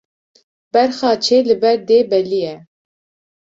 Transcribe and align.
Berxa 0.71 1.09
çê 1.23 1.37
li 1.47 1.55
ber 1.61 1.77
dê 1.87 1.99
belî 2.09 2.39
ye 2.45 2.55